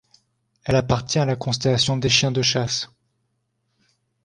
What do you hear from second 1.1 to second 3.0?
à la constellation des Chiens de chasse.